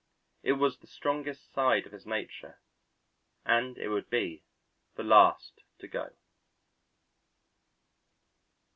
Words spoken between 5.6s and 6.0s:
to